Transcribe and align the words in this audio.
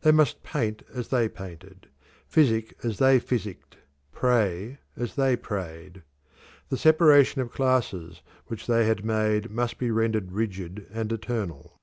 They 0.00 0.10
must 0.10 0.42
paint 0.42 0.82
as 0.92 1.06
they 1.06 1.28
painted, 1.28 1.86
physic 2.26 2.76
as 2.84 2.98
they 2.98 3.20
physicked, 3.20 3.76
pray 4.10 4.78
as 4.96 5.14
they 5.14 5.36
prayed. 5.36 6.02
The 6.68 6.76
separation 6.76 7.42
of 7.42 7.52
classes 7.52 8.20
which 8.48 8.66
they 8.66 8.86
had 8.88 9.04
made 9.04 9.52
must 9.52 9.78
be 9.78 9.92
rendered 9.92 10.32
rigid 10.32 10.88
and 10.92 11.12
eternal. 11.12 11.78